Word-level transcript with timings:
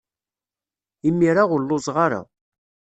Imir-a 1.07 1.43
ur 1.53 1.61
lluẓeɣ 1.63 1.97
ara. 2.05 2.21